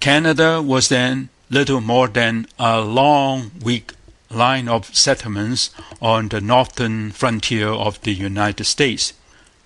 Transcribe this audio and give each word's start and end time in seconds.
Canada 0.00 0.62
was 0.62 0.88
then 0.88 1.28
little 1.50 1.82
more 1.82 2.08
than 2.08 2.46
a 2.58 2.80
long 2.80 3.50
weak 3.62 3.92
line 4.30 4.66
of 4.66 4.94
settlements 4.96 5.70
on 6.00 6.28
the 6.28 6.40
northern 6.40 7.10
frontier 7.10 7.68
of 7.68 8.00
the 8.00 8.14
United 8.14 8.64
States. 8.64 9.12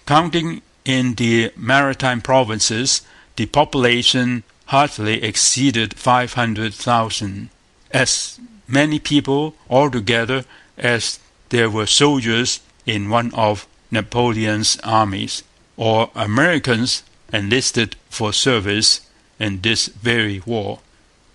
Counting 0.07 0.61
in 0.85 1.15
the 1.15 1.53
Maritime 1.57 2.21
Provinces, 2.21 3.03
the 3.37 3.47
population 3.47 4.43
hardly 4.67 5.23
exceeded 5.23 5.95
five 5.95 6.33
hundred 6.33 6.75
thousand, 6.75 7.51
as 7.93 8.41
many 8.67 8.99
people 8.99 9.55
altogether 9.71 10.45
as 10.77 11.21
there 11.51 11.71
were 11.71 11.87
soldiers 11.87 12.61
in 12.87 13.09
one 13.09 13.33
of 13.35 13.69
Napoleon's 13.91 14.79
armies, 14.83 15.45
or 15.77 16.11
Americans 16.15 17.05
enlisted 17.33 17.95
for 18.11 18.33
service 18.33 19.04
in 19.39 19.61
this 19.61 19.87
very 19.87 20.41
war. 20.41 20.81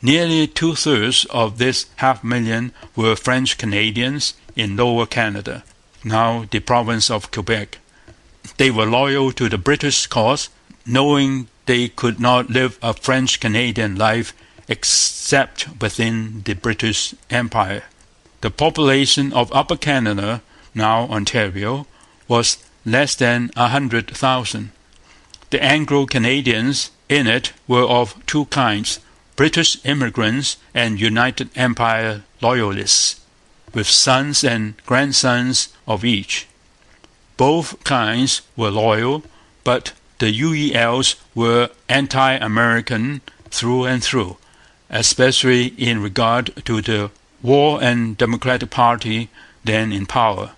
Nearly 0.02 0.48
two 0.48 0.76
thirds 0.76 1.26
of 1.26 1.58
this 1.58 1.88
half 1.98 2.24
million 2.24 2.72
were 2.96 3.16
French 3.16 3.58
Canadians 3.58 4.34
in 4.56 4.78
Lower 4.78 5.06
Canada, 5.06 5.64
now 6.04 6.46
the 6.50 6.60
province 6.60 7.10
of 7.10 7.32
Quebec. 7.32 7.80
They 8.58 8.72
were 8.72 8.86
loyal 8.86 9.32
to 9.34 9.50
the 9.50 9.58
British 9.58 10.08
cause, 10.08 10.50
knowing 10.86 11.48
they 11.66 11.90
could 11.90 12.20
not 12.20 12.50
live 12.50 12.80
a 12.82 12.94
French 12.94 13.40
Canadian 13.40 13.96
life 13.96 14.34
except 14.70 15.68
within 15.82 16.44
the 16.46 16.54
British 16.54 17.14
Empire. 17.30 17.84
The 18.42 18.52
population 18.52 19.34
of 19.34 19.52
Upper 19.54 19.76
Canada, 19.76 20.42
now 20.74 21.08
Ontario, 21.10 21.88
was 22.28 22.58
less 22.86 23.16
than 23.16 23.52
a 23.58 23.68
hundred 23.68 24.10
thousand. 24.16 24.72
The 25.50 25.62
Anglo 25.62 26.06
Canadians 26.06 26.92
in 27.10 27.28
it 27.28 27.52
were 27.68 27.84
of 27.84 28.16
two 28.26 28.46
kinds 28.46 29.00
British 29.36 29.78
immigrants 29.86 30.58
and 30.74 31.00
United 31.00 31.50
Empire 31.56 32.24
loyalists, 32.42 33.22
with 33.74 33.88
sons 33.88 34.44
and 34.44 34.76
grandsons 34.86 35.70
of 35.88 36.06
each. 36.06 36.48
Both 37.38 37.84
kinds 37.84 38.42
were 38.56 38.70
loyal, 38.70 39.24
but 39.64 39.94
the 40.20 40.32
UELs 40.32 41.16
were 41.34 41.70
anti 41.88 42.34
American 42.34 43.22
through 43.50 43.86
and 43.86 44.04
through, 44.04 44.38
especially 44.90 45.68
in 45.78 46.02
regard 46.02 46.54
to 46.66 46.82
the 46.82 47.12
War 47.42 47.82
and 47.82 48.18
Democratic 48.18 48.70
Party 48.70 49.30
then 49.64 49.94
in 49.94 50.06
power. 50.06 50.52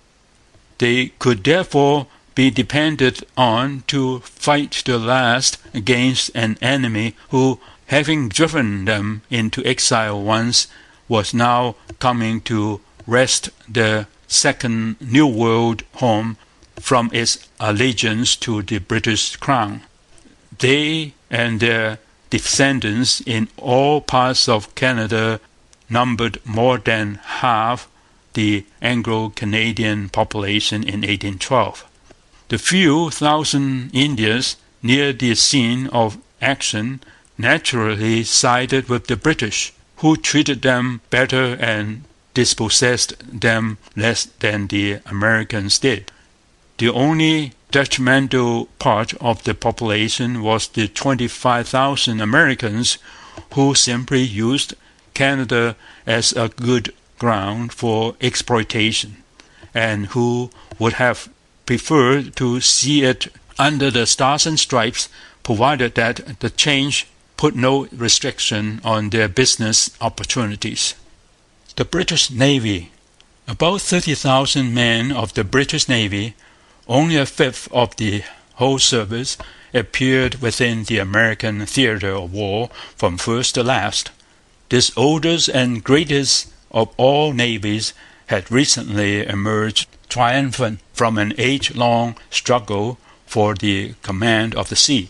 They 0.79 1.09
could 1.19 1.43
therefore 1.43 2.07
be 2.41 2.49
depended 2.49 3.23
on 3.37 3.83
to 3.85 4.17
fight 4.21 4.71
to 4.71 4.93
the 4.93 4.97
last 4.97 5.59
against 5.75 6.31
an 6.33 6.57
enemy 6.59 7.15
who, 7.29 7.59
having 7.85 8.27
driven 8.27 8.85
them 8.85 9.21
into 9.29 9.63
exile 9.63 10.19
once, 10.19 10.65
was 11.07 11.35
now 11.35 11.75
coming 11.99 12.41
to 12.41 12.81
wrest 13.05 13.51
the 13.69 14.07
second 14.27 14.95
New 14.99 15.27
World 15.27 15.83
home 15.97 16.35
from 16.77 17.11
its 17.13 17.47
allegiance 17.59 18.35
to 18.37 18.63
the 18.63 18.79
British 18.79 19.35
crown. 19.35 19.81
They 20.57 21.13
and 21.29 21.59
their 21.59 21.99
descendants 22.31 23.21
in 23.21 23.49
all 23.57 24.01
parts 24.01 24.49
of 24.49 24.73
Canada 24.73 25.39
numbered 25.91 26.39
more 26.43 26.79
than 26.79 27.19
half 27.43 27.87
the 28.33 28.65
Anglo-Canadian 28.81 30.09
population 30.09 30.81
in 30.81 31.01
1812. 31.01 31.85
The 32.51 32.57
few 32.57 33.09
thousand 33.11 33.91
Indians 33.93 34.57
near 34.83 35.13
the 35.13 35.35
scene 35.35 35.87
of 35.87 36.17
action 36.41 36.99
naturally 37.37 38.25
sided 38.25 38.89
with 38.89 39.07
the 39.07 39.15
British, 39.15 39.71
who 39.99 40.17
treated 40.17 40.61
them 40.61 40.99
better 41.09 41.55
and 41.61 42.03
dispossessed 42.33 43.13
them 43.39 43.77
less 43.95 44.25
than 44.25 44.67
the 44.67 44.99
Americans 45.05 45.79
did. 45.79 46.11
The 46.77 46.89
only 46.89 47.53
detrimental 47.71 48.65
part 48.79 49.13
of 49.21 49.45
the 49.45 49.53
population 49.53 50.41
was 50.41 50.67
the 50.67 50.89
25,000 50.89 52.19
Americans 52.19 52.97
who 53.53 53.75
simply 53.75 54.23
used 54.23 54.73
Canada 55.13 55.77
as 56.05 56.33
a 56.33 56.49
good 56.49 56.93
ground 57.17 57.71
for 57.71 58.17
exploitation, 58.19 59.23
and 59.73 60.07
who 60.07 60.51
would 60.79 60.93
have 60.99 61.29
preferred 61.65 62.35
to 62.35 62.61
see 62.61 63.03
it 63.03 63.27
under 63.57 63.91
the 63.91 64.05
Stars 64.05 64.45
and 64.45 64.59
Stripes, 64.59 65.09
provided 65.43 65.95
that 65.95 66.39
the 66.39 66.49
change 66.49 67.07
put 67.37 67.55
no 67.55 67.87
restriction 67.91 68.81
on 68.83 69.09
their 69.09 69.27
business 69.27 69.89
opportunities. 69.99 70.95
The 71.75 71.85
British 71.85 72.29
Navy. 72.29 72.91
About 73.47 73.81
30,000 73.81 74.73
men 74.73 75.11
of 75.11 75.33
the 75.33 75.43
British 75.43 75.87
Navy, 75.87 76.35
only 76.87 77.17
a 77.17 77.25
fifth 77.25 77.67
of 77.71 77.95
the 77.95 78.23
whole 78.55 78.79
service, 78.79 79.37
appeared 79.73 80.41
within 80.41 80.83
the 80.83 80.99
American 80.99 81.65
theatre 81.65 82.13
of 82.13 82.33
war 82.33 82.69
from 82.95 83.17
first 83.17 83.55
to 83.55 83.63
last. 83.63 84.11
This 84.69 84.91
oldest 84.95 85.49
and 85.49 85.83
greatest 85.83 86.51
of 86.71 86.93
all 86.97 87.33
navies 87.33 87.93
had 88.31 88.49
recently 88.49 89.27
emerged 89.27 89.87
triumphant 90.07 90.79
from 90.93 91.17
an 91.17 91.33
age-long 91.37 92.15
struggle 92.29 92.97
for 93.25 93.53
the 93.55 93.93
command 94.01 94.55
of 94.55 94.69
the 94.69 94.75
sea, 94.75 95.09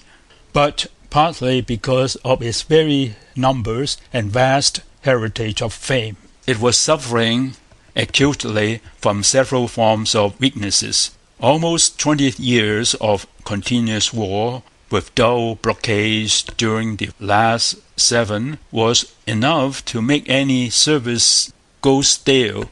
but 0.53 0.87
partly 1.11 1.61
because 1.61 2.15
of 2.25 2.41
its 2.41 2.63
very 2.63 3.15
numbers 3.35 3.97
and 4.11 4.31
vast 4.31 4.81
heritage 5.01 5.61
of 5.61 5.71
fame. 5.71 6.17
It 6.47 6.59
was 6.59 6.77
suffering 6.77 7.53
acutely 7.95 8.81
from 8.97 9.21
several 9.21 9.67
forms 9.67 10.15
of 10.15 10.39
weaknesses. 10.39 11.11
Almost 11.39 11.99
twenty 11.99 12.29
years 12.37 12.95
of 12.95 13.27
continuous 13.43 14.11
war, 14.11 14.63
with 14.89 15.13
dull 15.13 15.55
blockades 15.55 16.43
during 16.57 16.95
the 16.97 17.11
last 17.19 17.75
seven, 17.95 18.57
was 18.71 19.13
enough 19.27 19.85
to 19.85 20.01
make 20.01 20.27
any 20.27 20.71
service 20.71 21.53
go 21.81 22.01
stale. 22.01 22.71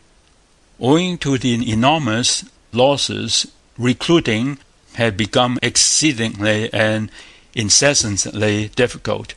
Owing 0.81 1.17
to 1.19 1.37
the 1.37 1.69
enormous 1.69 2.45
losses, 2.71 3.51
recruiting 3.77 4.59
had 4.93 5.17
become 5.17 5.59
exceedingly 5.61 6.71
and 6.73 7.11
incessantly 7.53 8.69
difficult. 8.69 9.33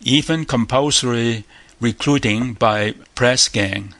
Even 0.00 0.44
compulsory 0.44 1.44
recruiting 1.80 2.54
by 2.54 2.94
press 3.14 3.48
gang. 3.48 3.94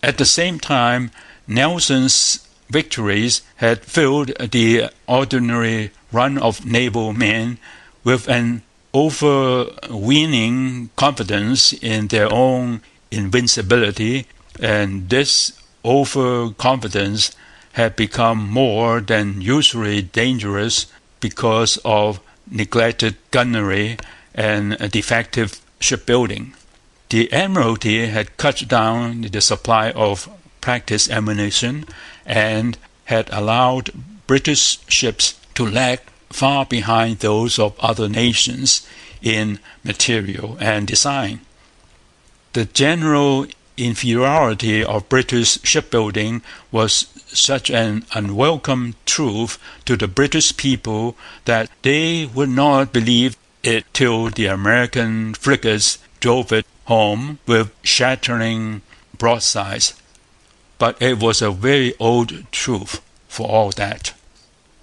At 0.00 0.18
the 0.18 0.24
same 0.24 0.60
time, 0.60 1.10
Nelson's 1.48 2.46
victories 2.70 3.42
had 3.56 3.84
filled 3.84 4.28
the 4.38 4.90
ordinary 5.08 5.90
run 6.12 6.38
of 6.38 6.64
naval 6.64 7.12
men 7.12 7.58
with 8.04 8.28
an 8.28 8.62
overweening 8.94 10.90
confidence 10.94 11.72
in 11.72 12.08
their 12.08 12.32
own 12.32 12.80
invincibility, 13.10 14.26
and 14.60 15.10
this 15.10 15.52
overconfidence 15.84 17.34
had 17.72 17.96
become 17.96 18.48
more 18.48 19.00
than 19.00 19.40
usually 19.40 20.00
dangerous 20.02 20.86
because 21.20 21.76
of 21.84 22.20
neglected 22.50 23.16
gunnery 23.30 23.96
and 24.34 24.78
defective 24.90 25.60
shipbuilding. 25.80 26.54
The 27.10 27.32
Admiralty 27.32 28.06
had 28.06 28.36
cut 28.36 28.66
down 28.68 29.22
the 29.22 29.40
supply 29.40 29.90
of 29.90 30.28
practice 30.60 31.10
ammunition 31.10 31.84
and 32.24 32.78
had 33.06 33.28
allowed 33.30 33.90
British 34.26 34.78
ships 34.88 35.38
to 35.54 35.66
lag 35.66 36.00
far 36.30 36.64
behind 36.64 37.18
those 37.18 37.58
of 37.58 37.78
other 37.78 38.08
nations 38.08 38.86
in 39.22 39.58
material 39.84 40.56
and 40.60 40.86
design. 40.86 41.40
The 42.54 42.64
general 42.64 43.46
inferiority 43.76 44.84
of 44.84 45.08
British 45.08 45.60
shipbuilding 45.62 46.42
was 46.70 47.06
such 47.26 47.70
an 47.70 48.04
unwelcome 48.14 48.94
truth 49.06 49.58
to 49.84 49.96
the 49.96 50.08
British 50.08 50.56
people 50.56 51.16
that 51.44 51.70
they 51.82 52.26
would 52.26 52.48
not 52.48 52.92
believe 52.92 53.36
it 53.62 53.84
till 53.92 54.30
the 54.30 54.46
American 54.46 55.34
frigates 55.34 55.98
drove 56.20 56.52
it 56.52 56.66
home 56.84 57.38
with 57.46 57.72
shattering 57.82 58.82
broadsides. 59.16 59.94
But 60.78 61.00
it 61.00 61.18
was 61.18 61.40
a 61.40 61.50
very 61.50 61.94
old 61.98 62.50
truth 62.52 63.00
for 63.28 63.48
all 63.48 63.70
that. 63.72 64.12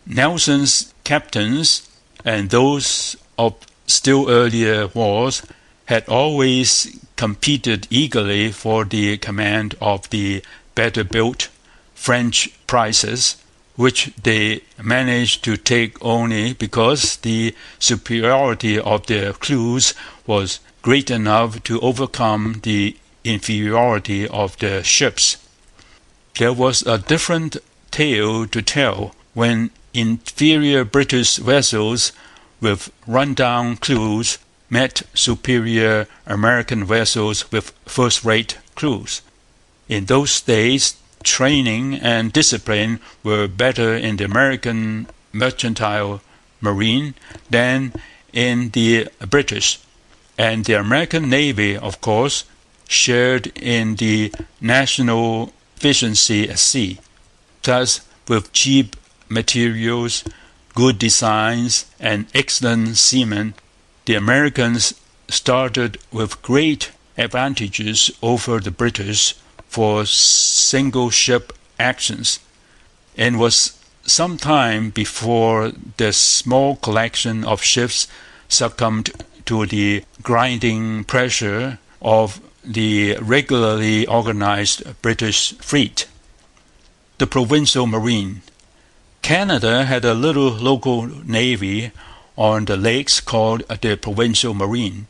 Nelson's 0.06 0.94
captains 1.04 1.88
and 2.26 2.50
those 2.50 3.16
of 3.38 3.56
still 3.88 4.30
earlier 4.30 4.88
wars 4.88 5.44
had 5.86 6.08
always 6.08 7.00
competed 7.22 7.86
eagerly 7.92 8.52
for 8.52 8.84
the 8.84 9.16
command 9.16 9.76
of 9.80 10.10
the 10.10 10.42
better 10.74 11.04
built 11.04 11.50
French 11.94 12.50
prizes, 12.66 13.36
which 13.76 14.12
they 14.24 14.60
managed 14.82 15.44
to 15.44 15.56
take 15.56 16.04
only 16.04 16.52
because 16.54 17.18
the 17.18 17.54
superiority 17.78 18.80
of 18.80 19.06
their 19.06 19.34
crews 19.34 19.94
was 20.26 20.60
great 20.82 21.12
enough 21.12 21.62
to 21.62 21.80
overcome 21.82 22.60
the 22.64 22.98
inferiority 23.24 24.28
of 24.28 24.58
their 24.58 24.84
ships. 24.84 25.38
There 26.40 26.54
was 26.54 26.82
a 26.88 26.98
different 26.98 27.58
tale 27.92 28.48
to 28.48 28.62
tell 28.64 29.14
when 29.36 29.70
inferior 29.94 30.84
British 30.84 31.36
vessels 31.36 32.14
with 32.60 32.92
run-down 33.06 33.78
crews 33.78 34.40
met 34.72 35.04
superior 35.14 36.08
American 36.26 36.84
vessels 36.86 37.52
with 37.52 37.74
first-rate 37.86 38.58
crews. 38.74 39.22
In 39.88 40.06
those 40.06 40.42
days 40.42 40.96
training 41.24 41.96
and 41.96 42.34
discipline 42.34 43.00
were 43.24 43.48
better 43.48 43.96
in 43.96 44.18
the 44.18 44.26
American 44.26 45.06
mercantile 45.34 46.22
marine 46.62 47.14
than 47.50 47.94
in 48.34 48.70
the 48.70 49.08
British, 49.30 49.80
and 50.38 50.66
the 50.66 50.74
American 50.80 51.30
Navy, 51.30 51.78
of 51.78 52.00
course, 52.02 52.46
shared 52.88 53.48
in 53.58 53.96
the 53.96 54.34
national 54.60 55.54
efficiency 55.76 56.50
at 56.50 56.60
sea. 56.60 57.00
Thus, 57.64 58.02
with 58.28 58.54
cheap 58.54 58.96
materials, 59.28 60.24
good 60.74 60.98
designs, 60.98 61.86
and 62.00 62.26
excellent 62.34 62.98
seamen, 62.98 63.54
the 64.06 64.16
Americans 64.16 64.94
started 65.30 65.98
with 66.12 66.42
great 66.42 66.92
advantages 67.18 68.12
over 68.22 68.60
the 68.60 68.72
British 68.72 69.36
for 69.68 70.06
single 70.06 71.10
ship 71.10 71.54
actions, 71.80 72.40
and 73.18 73.40
was 73.40 73.78
some 74.04 74.38
time 74.38 74.90
before 74.90 75.72
the 75.98 76.12
small 76.12 76.76
collection 76.78 77.44
of 77.44 77.62
ships 77.62 78.08
succumbed 78.50 79.12
to 79.46 79.66
the 79.66 80.04
grinding 80.22 81.04
pressure 81.04 81.80
of 82.02 82.42
the 82.64 83.18
regularly 83.22 84.06
organized 84.08 84.84
British 85.02 85.54
fleet. 85.54 86.08
The 87.18 87.28
Provincial 87.28 87.88
Marine 87.88 88.42
Canada 89.22 89.86
had 89.86 90.04
a 90.04 90.14
little 90.14 90.50
local 90.50 91.06
navy 91.06 91.92
on 92.42 92.66
the 92.66 92.76
lakes 92.76 93.20
called 93.20 93.62
the 93.82 93.96
Provincial 93.96 94.56
Marine. 94.56 95.06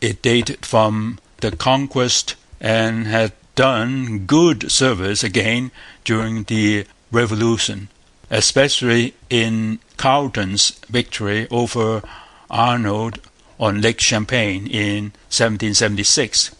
It 0.00 0.20
dated 0.20 0.66
from 0.66 1.20
the 1.40 1.52
Conquest 1.52 2.34
and 2.60 3.06
had 3.06 3.32
done 3.54 4.26
good 4.26 4.72
service 4.72 5.22
again 5.22 5.70
during 6.02 6.42
the 6.42 6.86
Revolution, 7.12 7.88
especially 8.30 9.14
in 9.28 9.78
Carleton's 9.96 10.70
victory 10.88 11.46
over 11.52 12.02
Arnold 12.50 13.20
on 13.60 13.80
Lake 13.80 14.00
Champlain 14.00 14.66
in 14.66 15.12
1776. 15.30 16.50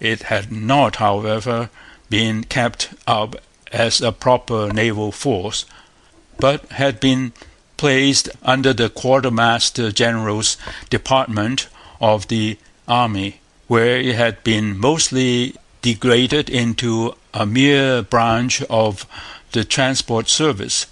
It 0.00 0.24
had 0.24 0.52
not, 0.52 0.96
however, 0.96 1.70
been 2.10 2.44
kept 2.44 2.90
up 3.06 3.36
as 3.72 4.02
a 4.02 4.12
proper 4.12 4.70
naval 4.70 5.12
force, 5.12 5.64
but 6.38 6.66
had 6.72 7.00
been 7.00 7.32
placed 7.80 8.28
under 8.42 8.74
the 8.74 8.90
Quartermaster 8.90 9.90
General's 9.90 10.58
Department 10.90 11.66
of 11.98 12.28
the 12.28 12.58
Army, 12.86 13.40
where 13.68 13.98
it 13.98 14.16
had 14.16 14.44
been 14.44 14.78
mostly 14.78 15.54
degraded 15.80 16.50
into 16.50 17.14
a 17.32 17.46
mere 17.46 18.02
branch 18.02 18.60
of 18.68 19.06
the 19.52 19.64
transport 19.64 20.28
service. 20.28 20.88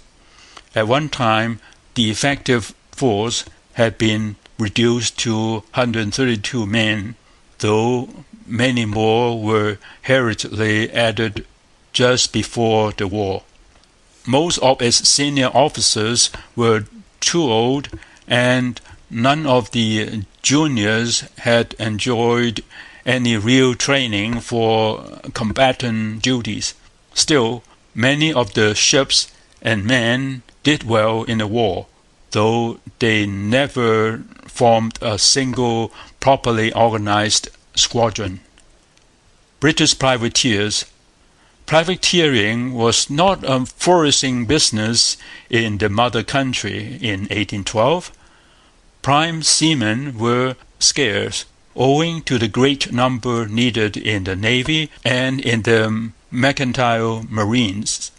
At 0.73 0.87
one 0.87 1.09
time, 1.09 1.59
the 1.93 2.09
effective 2.09 2.73
force 2.91 3.45
had 3.73 3.99
been 3.99 4.37
reduced 4.57 5.19
to 5.19 5.61
132 5.77 6.65
men, 6.65 7.13
though 7.59 8.09
many 8.47 8.85
more 8.85 9.39
were 9.39 9.77
hurriedly 10.01 10.89
added 10.91 11.45
just 11.93 12.33
before 12.33 12.93
the 12.93 13.07
war. 13.07 13.43
Most 14.29 14.59
of 14.59 14.79
its 14.79 15.09
senior 15.09 15.49
officers 15.55 16.29
were 16.55 16.85
too 17.19 17.41
old, 17.41 17.89
and 18.27 18.79
none 19.09 19.47
of 19.47 19.71
the 19.71 20.23
juniors 20.43 21.21
had 21.39 21.73
enjoyed 21.79 22.63
any 23.07 23.37
real 23.37 23.73
training 23.73 24.39
for 24.41 25.19
combatant 25.33 26.21
duties. 26.21 26.75
Still, 27.15 27.63
many 27.95 28.31
of 28.31 28.53
the 28.53 28.75
ships 28.75 29.31
and 29.63 29.83
men 29.83 30.43
did 30.61 30.83
well 30.83 31.23
in 31.23 31.39
the 31.39 31.47
war, 31.47 31.87
though 32.29 32.79
they 32.99 33.25
never 33.25 34.19
formed 34.45 34.99
a 35.01 35.17
single 35.17 35.91
properly 36.19 36.71
organized 36.73 37.49
squadron. 37.73 38.41
British 39.59 39.97
privateers. 39.97 40.85
Privateering 41.69 42.73
was 42.73 43.11
not 43.11 43.43
a 43.43 43.63
flourishing 43.63 44.47
business 44.47 45.17
in 45.51 45.77
the 45.77 45.87
mother 45.87 46.23
country 46.23 46.97
in 46.99 47.29
1812. 47.29 48.11
Prime 49.03 49.43
seamen 49.43 50.17
were 50.17 50.55
scarce 50.79 51.45
owing 51.75 52.23
to 52.23 52.39
the 52.39 52.47
great 52.47 52.91
number 52.91 53.47
needed 53.47 53.95
in 53.97 54.23
the 54.23 54.35
navy 54.35 54.89
and 55.05 55.41
in 55.41 55.61
the 55.61 56.11
mercantile 56.31 57.27
marines. 57.29 58.09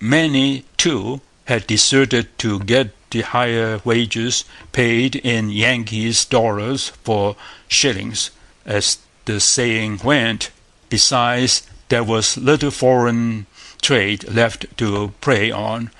Many, 0.00 0.64
too, 0.76 1.20
had 1.44 1.68
deserted 1.68 2.36
to 2.40 2.58
get 2.58 2.90
the 3.10 3.20
higher 3.20 3.80
wages 3.84 4.44
paid 4.72 5.14
in 5.14 5.50
Yankees' 5.50 6.24
dollars 6.24 6.88
for 7.04 7.36
shillings, 7.68 8.32
as 8.66 8.98
the 9.26 9.38
saying 9.38 10.00
went. 10.02 10.50
Besides, 10.88 11.62
there 11.90 12.02
was 12.04 12.36
little 12.38 12.70
foreign 12.70 13.46
trade 13.82 14.26
left 14.28 14.66
to 14.78 15.12
prey 15.20 15.50
on. 15.50 15.90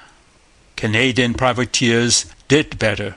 Canadian 0.76 1.34
privateers 1.34 2.24
did 2.48 2.78
better 2.78 3.16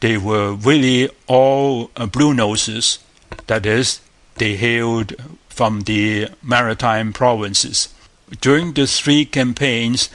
they 0.00 0.16
were 0.16 0.52
really 0.52 1.08
all 1.26 1.90
uh, 1.96 2.06
blue 2.06 2.32
noses, 2.34 2.98
that 3.46 3.66
is, 3.66 4.00
they 4.36 4.56
hailed 4.56 5.14
from 5.48 5.82
the 5.82 6.28
maritime 6.42 7.12
provinces. 7.12 7.88
During 8.40 8.74
the 8.74 8.86
three 8.86 9.24
campaigns, 9.24 10.08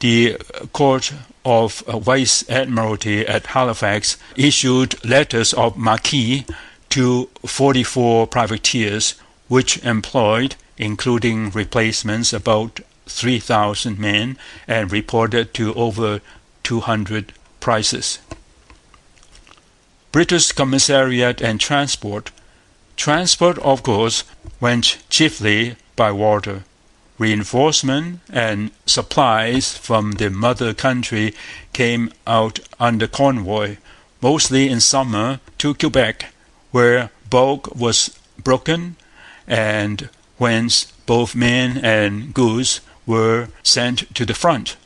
the 0.00 0.36
Court 0.72 1.12
of 1.44 1.80
Vice 1.86 2.48
Admiralty 2.48 3.26
at 3.26 3.46
Halifax 3.46 4.16
issued 4.34 5.02
letters 5.04 5.52
of 5.54 5.76
marque 5.76 6.44
to 6.88 7.28
44 7.46 8.26
privateers, 8.26 9.14
which 9.48 9.82
employed, 9.84 10.56
including 10.80 11.50
replacements, 11.50 12.32
about 12.32 12.80
3,000 13.04 13.98
men 13.98 14.38
and 14.66 14.90
reported 14.90 15.52
to 15.52 15.74
over 15.74 16.20
200 16.62 17.34
prizes. 17.60 18.18
British 20.10 20.52
Commissariat 20.52 21.42
and 21.42 21.60
Transport. 21.60 22.32
Transport, 22.96 23.58
of 23.58 23.82
course, 23.82 24.24
went 24.58 24.98
chiefly 25.10 25.76
by 25.96 26.10
water. 26.10 26.64
Reinforcement 27.18 28.20
and 28.32 28.70
supplies 28.86 29.76
from 29.76 30.12
the 30.12 30.30
mother 30.30 30.72
country 30.72 31.34
came 31.74 32.10
out 32.26 32.58
under 32.80 33.06
convoy, 33.06 33.76
mostly 34.22 34.70
in 34.70 34.80
summer, 34.80 35.40
to 35.58 35.74
Quebec, 35.74 36.32
where 36.70 37.10
bulk 37.28 37.74
was 37.76 38.18
broken, 38.42 38.96
and 39.46 40.08
whence 40.40 40.86
both 41.04 41.34
men 41.34 41.76
and 41.84 42.32
goods 42.32 42.80
were 43.04 43.48
sent 43.62 44.14
to 44.14 44.24
the 44.24 44.32
front. 44.32 44.76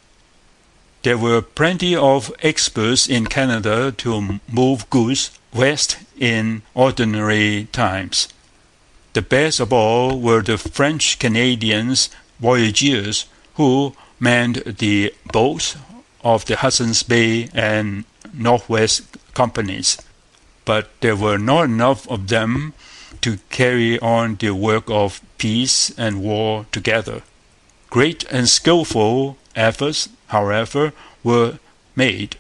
There 1.05 1.17
were 1.17 1.43
plenty 1.43 1.95
of 1.95 2.33
experts 2.43 3.07
in 3.07 3.27
Canada 3.27 3.93
to 3.99 4.41
move 4.51 4.91
goods 4.91 5.31
west 5.53 5.99
in 6.19 6.63
ordinary 6.75 7.69
times. 7.71 8.29
The 9.13 9.23
best 9.23 9.61
of 9.61 9.73
all 9.73 10.19
were 10.19 10.43
the 10.43 10.59
French 10.59 11.21
Canadians 11.21 12.11
voyageurs 12.41 13.27
who 13.55 13.95
manned 14.19 14.57
the 14.79 15.15
boats 15.33 15.77
of 16.25 16.47
the 16.47 16.57
Hudson's 16.57 17.05
Bay 17.05 17.49
and 17.55 18.05
Northwest 18.33 19.03
companies, 19.35 19.99
but 20.65 20.91
there 21.01 21.15
were 21.15 21.39
not 21.39 21.65
enough 21.65 22.09
of 22.09 22.27
them 22.27 22.73
to 23.23 23.39
carry 23.51 23.99
on 24.01 24.37
the 24.37 24.51
work 24.51 24.85
of 24.89 25.21
peace 25.39 25.93
and 25.99 26.23
war 26.23 26.67
together. 26.73 27.23
Great 27.91 28.25
and 28.31 28.49
skilful 28.49 29.37
efforts 29.55 30.09
however, 30.29 30.93
were 31.23 31.59
made. 31.95 32.37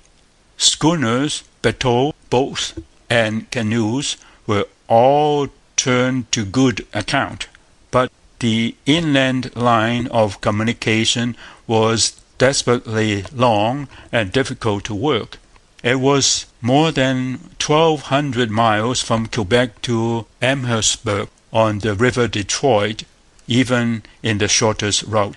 Schooners, 0.57 1.45
bateaux, 1.62 2.14
boats, 2.31 2.75
and 3.09 3.50
canoes 3.50 4.16
were 4.47 4.66
all 4.88 5.49
turned 5.76 6.31
to 6.33 6.45
good 6.45 6.87
account, 6.93 7.49
but 7.90 8.11
the 8.40 8.75
inland 8.85 9.54
line 9.54 10.07
of 10.09 10.40
communication 10.40 11.37
was 11.66 12.21
desperately 12.38 13.25
long 13.33 13.88
and 14.11 14.33
difficult 14.33 14.85
to 14.85 14.95
work. 14.95 15.38
It 15.84 16.00
was 16.00 16.46
more 16.62 16.92
than 16.92 17.50
twelve 17.58 18.04
hundred 18.04 18.50
miles 18.50 19.02
from 19.02 19.26
Quebec 19.26 19.82
to 19.82 20.24
Amherstburg 20.40 21.28
on 21.52 21.80
the 21.80 21.94
river 21.94 22.26
Detroit, 22.26 23.02
even 23.46 24.02
in 24.22 24.38
the 24.38 24.48
shortest 24.48 25.02
route. 25.02 25.36